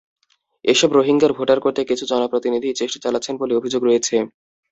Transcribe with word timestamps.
এসব 0.65 0.89
রোহিঙ্গার 0.93 1.31
ভোটার 1.33 1.59
করতে 1.61 1.81
কিছু 1.89 2.03
জনপ্রতিনিধিই 2.11 2.79
চেষ্টা 2.79 2.99
চালাচ্ছেন 3.03 3.35
বলে 3.37 3.53
অভিযোগ 3.55 3.81
রয়েছে। 3.85 4.15